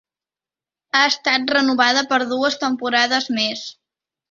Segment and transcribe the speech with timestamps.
[0.99, 3.65] Ha estat renovada per dues temporades més.